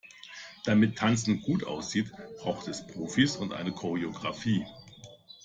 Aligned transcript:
Damit 0.65 0.97
Tanzen 0.97 1.43
gut 1.43 1.63
aussieht, 1.63 2.11
braucht 2.39 2.67
es 2.67 2.87
Profis 2.87 3.35
und 3.35 3.53
eine 3.53 3.71
Choreografie. 3.71 4.65